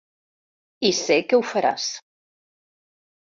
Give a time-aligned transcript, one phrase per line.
[0.89, 1.85] I sé que ho faràs.